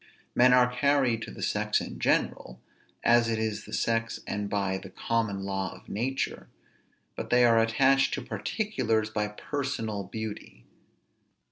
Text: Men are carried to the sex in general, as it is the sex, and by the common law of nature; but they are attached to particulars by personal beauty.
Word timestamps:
Men 0.33 0.51
are 0.51 0.65
carried 0.67 1.21
to 1.21 1.31
the 1.31 1.43
sex 1.43 1.79
in 1.79 1.99
general, 1.99 2.59
as 3.03 3.29
it 3.29 3.37
is 3.37 3.65
the 3.65 3.71
sex, 3.71 4.19
and 4.25 4.49
by 4.49 4.79
the 4.79 4.89
common 4.89 5.43
law 5.43 5.75
of 5.75 5.87
nature; 5.87 6.47
but 7.15 7.29
they 7.29 7.45
are 7.45 7.59
attached 7.59 8.15
to 8.15 8.23
particulars 8.23 9.11
by 9.11 9.27
personal 9.27 10.03
beauty. 10.05 10.65